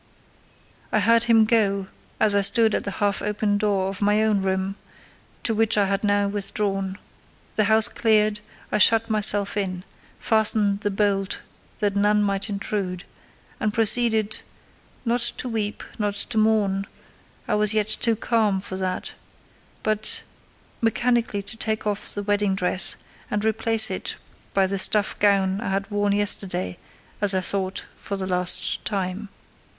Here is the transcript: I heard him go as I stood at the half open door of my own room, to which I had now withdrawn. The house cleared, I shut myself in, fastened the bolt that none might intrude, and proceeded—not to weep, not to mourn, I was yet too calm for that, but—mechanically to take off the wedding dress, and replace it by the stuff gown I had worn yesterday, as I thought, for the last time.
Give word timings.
I 0.91 0.99
heard 0.99 1.25
him 1.25 1.45
go 1.45 1.85
as 2.19 2.33
I 2.33 2.41
stood 2.41 2.73
at 2.73 2.85
the 2.85 2.89
half 2.97 3.21
open 3.21 3.59
door 3.59 3.87
of 3.87 4.01
my 4.01 4.23
own 4.23 4.41
room, 4.41 4.75
to 5.43 5.53
which 5.53 5.77
I 5.77 5.85
had 5.85 6.03
now 6.03 6.27
withdrawn. 6.27 6.97
The 7.53 7.65
house 7.65 7.87
cleared, 7.87 8.39
I 8.71 8.79
shut 8.79 9.11
myself 9.11 9.55
in, 9.55 9.83
fastened 10.17 10.79
the 10.79 10.89
bolt 10.89 11.41
that 11.81 11.95
none 11.95 12.23
might 12.23 12.49
intrude, 12.49 13.03
and 13.59 13.71
proceeded—not 13.75 15.19
to 15.37 15.47
weep, 15.47 15.83
not 15.99 16.15
to 16.15 16.37
mourn, 16.39 16.87
I 17.47 17.53
was 17.53 17.75
yet 17.75 17.87
too 17.89 18.15
calm 18.15 18.59
for 18.59 18.77
that, 18.77 19.13
but—mechanically 19.83 21.43
to 21.43 21.57
take 21.57 21.85
off 21.85 22.07
the 22.11 22.23
wedding 22.23 22.55
dress, 22.55 22.95
and 23.29 23.45
replace 23.45 23.91
it 23.91 24.15
by 24.55 24.65
the 24.65 24.79
stuff 24.79 25.19
gown 25.19 25.61
I 25.61 25.69
had 25.69 25.91
worn 25.91 26.13
yesterday, 26.13 26.79
as 27.21 27.35
I 27.35 27.41
thought, 27.41 27.85
for 27.99 28.17
the 28.17 28.25
last 28.25 28.83
time. 28.83 29.29